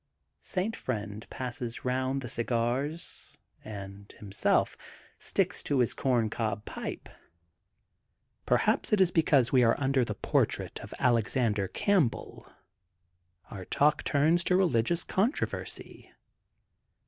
[0.55, 0.75] ''St.
[0.75, 4.75] Friend passes round the cigars and, himself,
[5.19, 7.07] sticks to his corncob pipe.
[8.47, 12.51] Perhaps it is because we are xmder the portrait of Alexander Campbell
[13.51, 16.11] our talk turns to religious controversy.